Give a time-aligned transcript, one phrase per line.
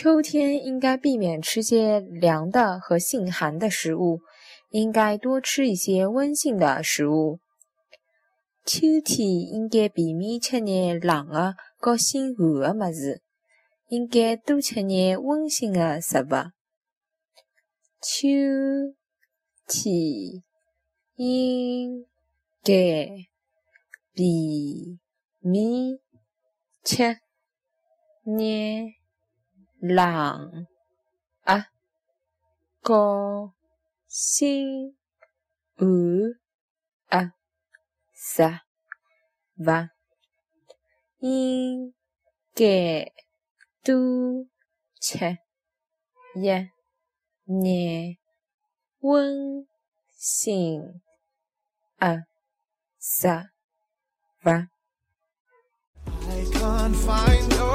[0.00, 4.20] 秋天应该避免吃些凉的和性寒的食物，
[4.70, 7.40] 应该多吃一些温性的食物。
[8.64, 13.22] 秋天应该避免吃眼冷的和性寒的么子，
[13.88, 16.28] 应该多吃眼温性的食物。
[18.00, 18.28] 秋
[19.66, 20.44] 天
[21.16, 22.06] 应
[22.62, 23.08] 该
[24.14, 25.00] 避
[25.40, 25.98] 免
[26.84, 27.18] 吃
[28.38, 28.97] 眼。
[29.80, 30.64] lạng
[31.42, 31.70] à
[32.82, 33.50] co,
[34.08, 34.64] si,
[35.76, 36.32] ứ
[37.06, 37.30] à
[38.14, 38.64] sa
[39.56, 39.88] và
[41.18, 41.74] y
[42.54, 43.08] kẻ
[43.84, 43.94] tu
[45.00, 45.34] chè
[46.44, 46.64] ya
[47.46, 48.14] nhẹ,
[49.00, 49.64] quân
[50.16, 50.80] xin
[51.96, 52.16] à
[52.98, 53.44] sa
[54.42, 54.66] và
[56.30, 57.67] I can't find a